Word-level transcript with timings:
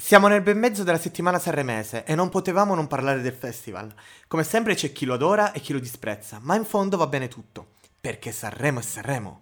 Siamo 0.00 0.28
nel 0.28 0.42
bel 0.42 0.56
mezzo 0.56 0.84
della 0.84 0.96
settimana 0.96 1.40
sanremese 1.40 2.04
e 2.04 2.14
non 2.14 2.28
potevamo 2.28 2.76
non 2.76 2.86
parlare 2.86 3.20
del 3.20 3.32
festival. 3.32 3.92
Come 4.28 4.44
sempre 4.44 4.76
c'è 4.76 4.92
chi 4.92 5.04
lo 5.04 5.14
adora 5.14 5.50
e 5.50 5.58
chi 5.58 5.72
lo 5.72 5.80
disprezza, 5.80 6.38
ma 6.40 6.54
in 6.54 6.64
fondo 6.64 6.96
va 6.96 7.08
bene 7.08 7.26
tutto. 7.26 7.72
Perché 8.00 8.30
Sanremo 8.30 8.78
è 8.78 8.82
Sanremo. 8.82 9.40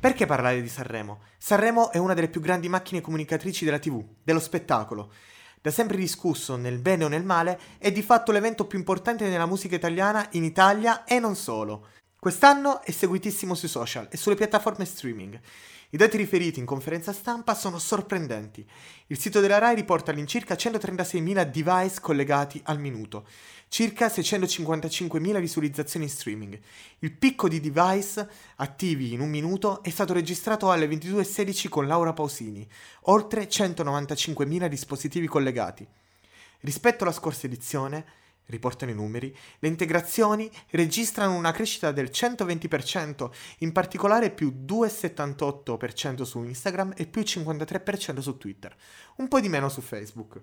Perché 0.00 0.26
parlare 0.26 0.60
di 0.60 0.68
Sanremo? 0.68 1.20
Sanremo 1.38 1.92
è 1.92 1.98
una 1.98 2.14
delle 2.14 2.28
più 2.28 2.40
grandi 2.40 2.68
macchine 2.68 3.00
comunicatrici 3.00 3.64
della 3.64 3.78
TV, 3.78 4.04
dello 4.24 4.40
spettacolo 4.40 5.12
da 5.60 5.70
sempre 5.70 5.96
discusso 5.96 6.56
nel 6.56 6.78
bene 6.78 7.04
o 7.04 7.08
nel 7.08 7.24
male, 7.24 7.58
è 7.78 7.92
di 7.92 8.02
fatto 8.02 8.32
l'evento 8.32 8.66
più 8.66 8.78
importante 8.78 9.28
nella 9.28 9.46
musica 9.46 9.76
italiana 9.76 10.26
in 10.32 10.44
Italia 10.44 11.04
e 11.04 11.18
non 11.18 11.36
solo. 11.36 11.88
Quest'anno 12.18 12.82
è 12.82 12.90
seguitissimo 12.90 13.54
sui 13.54 13.68
social 13.68 14.08
e 14.10 14.16
sulle 14.16 14.34
piattaforme 14.34 14.84
streaming. 14.84 15.40
I 15.92 15.96
dati 15.96 16.16
riferiti 16.16 16.60
in 16.60 16.66
conferenza 16.66 17.12
stampa 17.12 17.52
sono 17.52 17.80
sorprendenti. 17.80 18.64
Il 19.08 19.18
sito 19.18 19.40
della 19.40 19.58
RAI 19.58 19.74
riporta 19.74 20.12
all'incirca 20.12 20.54
136.000 20.54 21.42
device 21.50 22.00
collegati 22.00 22.60
al 22.66 22.78
minuto, 22.78 23.26
circa 23.66 24.06
655.000 24.06 25.40
visualizzazioni 25.40 26.04
in 26.04 26.10
streaming. 26.12 26.60
Il 27.00 27.10
picco 27.10 27.48
di 27.48 27.58
device 27.58 28.28
attivi 28.56 29.12
in 29.12 29.20
un 29.20 29.30
minuto 29.30 29.82
è 29.82 29.90
stato 29.90 30.12
registrato 30.12 30.70
alle 30.70 30.86
22.16 30.86 31.68
con 31.68 31.88
Laura 31.88 32.12
Pausini, 32.12 32.64
oltre 33.06 33.48
195.000 33.48 34.68
dispositivi 34.68 35.26
collegati. 35.26 35.84
Rispetto 36.60 37.02
alla 37.02 37.12
scorsa 37.12 37.46
edizione, 37.46 38.04
riportano 38.50 38.90
i 38.90 38.94
numeri, 38.94 39.34
le 39.58 39.68
integrazioni 39.68 40.50
registrano 40.70 41.34
una 41.34 41.52
crescita 41.52 41.92
del 41.92 42.10
120%, 42.12 43.30
in 43.58 43.72
particolare 43.72 44.30
più 44.30 44.64
2,78% 44.66 46.22
su 46.22 46.42
Instagram 46.42 46.92
e 46.96 47.06
più 47.06 47.22
53% 47.22 48.18
su 48.18 48.36
Twitter, 48.36 48.76
un 49.16 49.28
po' 49.28 49.40
di 49.40 49.48
meno 49.48 49.68
su 49.68 49.80
Facebook. 49.80 50.40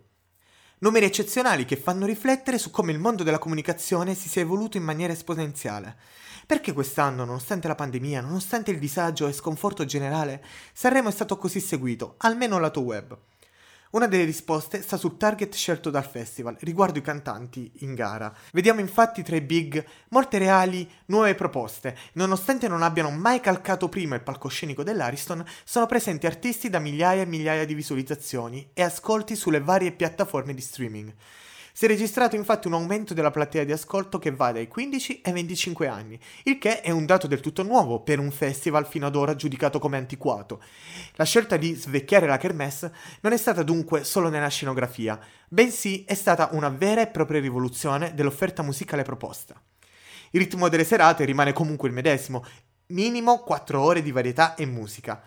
Numeri 0.80 1.06
eccezionali 1.06 1.66
che 1.66 1.76
fanno 1.76 2.06
riflettere 2.06 2.60
su 2.60 2.70
come 2.70 2.92
il 2.92 3.00
mondo 3.00 3.24
della 3.24 3.40
comunicazione 3.40 4.14
si 4.14 4.30
sia 4.30 4.44
evoluto 4.44 4.78
in 4.78 4.84
maniera 4.84 5.12
esponenziale. 5.12 5.96
Perché 6.46 6.72
quest'anno, 6.72 7.26
nonostante 7.26 7.68
la 7.68 7.74
pandemia, 7.74 8.22
nonostante 8.22 8.70
il 8.70 8.78
disagio 8.78 9.28
e 9.28 9.34
sconforto 9.34 9.86
generale, 9.86 10.44
Sanremo 10.74 11.10
è 11.10 11.12
stato 11.12 11.38
così 11.38 11.60
seguito, 11.60 12.14
almeno 12.20 12.60
lato 12.60 12.82
web? 12.82 13.18
Una 13.90 14.08
delle 14.08 14.26
risposte 14.26 14.82
sta 14.82 14.98
sul 14.98 15.16
target 15.16 15.56
scelto 15.56 15.90
dal 15.90 16.06
festival 16.06 16.58
riguardo 16.60 17.00
i 17.00 17.02
cantanti 17.02 17.72
in 17.80 17.96
gara. 17.96 18.34
Vediamo 18.52 18.82
infatti 18.82 19.24
tra 19.24 19.38
i 19.38 19.42
big 19.42 19.82
molte 20.10 20.38
reali 20.40 20.90
nuove 21.06 21.36
proposte. 21.36 21.98
Nonostante 22.14 22.68
non 22.68 22.82
abbiano 22.82 23.12
mai 23.12 23.40
calcato 23.40 23.88
prima 23.88 24.16
il 24.16 24.24
palcoscenico 24.24 24.84
dell'Ariston, 24.84 25.42
sono 25.64 25.86
presenti 25.86 26.26
artisti 26.26 26.70
da 26.70 26.80
migliaia 26.80 27.22
e 27.22 27.28
migliaia 27.28 27.66
di 27.66 27.76
visualizzazioni 27.76 28.72
e 28.74 28.84
ascolti 28.84 29.38
sulle 29.38 29.62
varie 29.62 29.94
piattaforme 29.94 30.54
di 30.54 30.62
streaming. 30.62 31.14
Si 31.78 31.86
è 31.86 31.88
registrato 31.88 32.36
infatti 32.36 32.66
un 32.66 32.74
aumento 32.74 33.14
della 33.14 33.30
platea 33.30 33.64
di 33.64 33.72
ascolto 33.72 34.18
che 34.18 34.32
va 34.32 34.52
dai 34.52 34.68
15 34.68 35.22
ai 35.26 35.32
25 35.32 35.88
anni, 35.88 36.20
il 36.46 36.58
che 36.58 36.82
è 36.82 36.90
un 36.90 37.06
dato 37.06 37.28
del 37.28 37.40
tutto 37.40 37.62
nuovo 37.62 38.02
per 38.02 38.18
un 38.18 38.32
festival 38.32 38.88
fino 38.88 39.06
ad 39.06 39.16
ora 39.16 39.36
giudicato 39.36 39.78
come 39.78 39.98
antiquato. 39.98 40.60
La 41.18 41.24
scelta 41.24 41.56
di 41.56 41.76
svecchiare 41.76 42.26
la 42.26 42.38
kermesse 42.38 42.92
non 43.22 43.32
è 43.32 43.38
stata 43.38 43.62
dunque 43.62 44.04
solo 44.04 44.30
nella 44.30 44.48
scenografia, 44.48 45.20
bensì 45.48 46.04
è 46.04 46.16
stata 46.16 46.50
una 46.54 46.70
vera 46.70 47.02
e 47.02 47.10
propria 47.10 47.42
rivoluzione 47.42 48.16
dell'offerta 48.16 48.64
musicale 48.64 49.04
proposta. 49.04 49.54
Il 50.32 50.40
ritmo 50.40 50.70
delle 50.70 50.84
serate 50.84 51.26
rimane 51.26 51.54
comunque 51.54 51.90
il 51.90 51.94
medesimo, 51.94 52.44
minimo 52.88 53.44
4 53.44 53.80
ore 53.80 54.02
di 54.02 54.12
varietà 54.12 54.56
e 54.56 54.66
musica. 54.66 55.22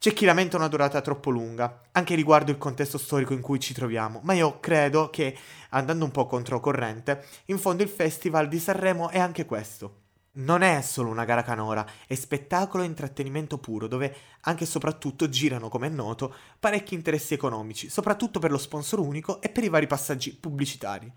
C'è 0.00 0.12
chi 0.12 0.26
lamenta 0.26 0.56
una 0.56 0.68
durata 0.68 1.00
troppo 1.00 1.28
lunga, 1.28 1.80
anche 1.90 2.14
riguardo 2.14 2.52
il 2.52 2.56
contesto 2.56 2.98
storico 2.98 3.32
in 3.32 3.40
cui 3.40 3.58
ci 3.58 3.74
troviamo, 3.74 4.20
ma 4.22 4.32
io 4.32 4.60
credo 4.60 5.10
che, 5.10 5.36
andando 5.70 6.04
un 6.04 6.12
po' 6.12 6.24
controcorrente, 6.26 7.24
in 7.46 7.58
fondo 7.58 7.82
il 7.82 7.88
Festival 7.88 8.46
di 8.46 8.60
Sanremo 8.60 9.08
è 9.08 9.18
anche 9.18 9.44
questo. 9.44 10.02
Non 10.34 10.62
è 10.62 10.82
solo 10.82 11.10
una 11.10 11.24
gara 11.24 11.42
canora, 11.42 11.84
è 12.06 12.14
spettacolo 12.14 12.84
e 12.84 12.86
intrattenimento 12.86 13.58
puro, 13.58 13.88
dove 13.88 14.14
anche 14.42 14.62
e 14.62 14.66
soprattutto 14.68 15.28
girano, 15.28 15.68
come 15.68 15.88
è 15.88 15.90
noto, 15.90 16.32
parecchi 16.60 16.94
interessi 16.94 17.34
economici, 17.34 17.88
soprattutto 17.88 18.38
per 18.38 18.52
lo 18.52 18.58
sponsor 18.58 19.00
unico 19.00 19.40
e 19.40 19.48
per 19.48 19.64
i 19.64 19.68
vari 19.68 19.88
passaggi 19.88 20.32
pubblicitari 20.32 21.12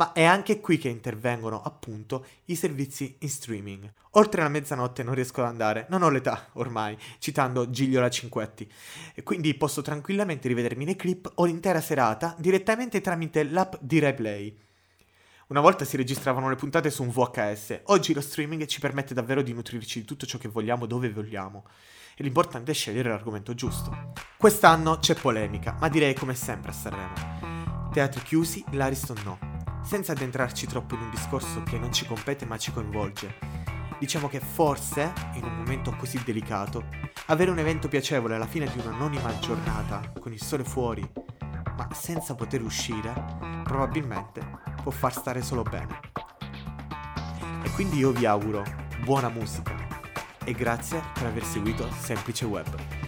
ma 0.00 0.12
è 0.12 0.24
anche 0.24 0.60
qui 0.60 0.78
che 0.78 0.88
intervengono 0.88 1.60
appunto 1.60 2.24
i 2.46 2.54
servizi 2.54 3.16
in 3.18 3.28
streaming. 3.28 3.92
Oltre 4.12 4.40
la 4.40 4.48
mezzanotte 4.48 5.02
non 5.02 5.12
riesco 5.12 5.42
ad 5.42 5.48
andare, 5.48 5.84
non 5.90 6.02
ho 6.02 6.08
l'età 6.08 6.48
ormai, 6.54 6.96
citando 7.18 7.68
Giglio 7.68 8.00
La 8.00 8.08
Cinquetti, 8.08 8.66
e 9.14 9.22
quindi 9.22 9.52
posso 9.52 9.82
tranquillamente 9.82 10.48
rivedermi 10.48 10.86
nei 10.86 10.96
clip 10.96 11.30
o 11.34 11.44
l'intera 11.44 11.82
serata 11.82 12.34
direttamente 12.38 13.02
tramite 13.02 13.42
l'app 13.44 13.74
di 13.78 13.98
Replay. 13.98 14.58
Una 15.48 15.60
volta 15.60 15.84
si 15.84 15.98
registravano 15.98 16.48
le 16.48 16.56
puntate 16.56 16.88
su 16.88 17.02
un 17.02 17.10
VHS, 17.10 17.80
oggi 17.84 18.14
lo 18.14 18.22
streaming 18.22 18.64
ci 18.64 18.80
permette 18.80 19.12
davvero 19.12 19.42
di 19.42 19.52
nutrirci 19.52 20.00
di 20.00 20.06
tutto 20.06 20.24
ciò 20.24 20.38
che 20.38 20.48
vogliamo 20.48 20.86
dove 20.86 21.10
vogliamo. 21.10 21.66
E 22.16 22.22
l'importante 22.22 22.70
è 22.70 22.74
scegliere 22.74 23.10
l'argomento 23.10 23.52
giusto. 23.52 24.14
Quest'anno 24.38 24.96
c'è 24.98 25.14
polemica, 25.14 25.76
ma 25.78 25.90
direi 25.90 26.14
come 26.14 26.34
sempre 26.34 26.70
a 26.70 26.74
Sanremo. 26.74 27.90
Teatri 27.92 28.22
chiusi, 28.22 28.64
l'Ariston 28.70 29.20
no 29.24 29.49
senza 29.90 30.12
addentrarci 30.12 30.68
troppo 30.68 30.94
in 30.94 31.00
un 31.00 31.10
discorso 31.10 31.64
che 31.64 31.76
non 31.76 31.92
ci 31.92 32.06
compete 32.06 32.46
ma 32.46 32.56
ci 32.56 32.70
coinvolge. 32.70 33.34
Diciamo 33.98 34.28
che 34.28 34.38
forse, 34.38 35.12
in 35.34 35.42
un 35.42 35.56
momento 35.56 35.96
così 35.96 36.22
delicato, 36.24 36.84
avere 37.26 37.50
un 37.50 37.58
evento 37.58 37.88
piacevole 37.88 38.36
alla 38.36 38.46
fine 38.46 38.70
di 38.70 38.78
un'anonima 38.78 39.40
giornata, 39.40 40.12
con 40.20 40.32
il 40.32 40.40
sole 40.40 40.62
fuori, 40.62 41.04
ma 41.76 41.88
senza 41.92 42.36
poter 42.36 42.62
uscire, 42.62 43.12
probabilmente 43.64 44.60
può 44.80 44.92
far 44.92 45.12
stare 45.12 45.42
solo 45.42 45.64
bene. 45.64 45.98
E 47.64 47.70
quindi 47.70 47.98
io 47.98 48.12
vi 48.12 48.26
auguro 48.26 48.62
buona 49.02 49.28
musica 49.28 49.74
e 50.44 50.52
grazie 50.52 51.02
per 51.14 51.26
aver 51.26 51.42
seguito 51.42 51.90
Semplice 51.98 52.44
Web. 52.44 52.99